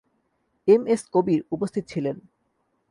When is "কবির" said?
1.13-1.39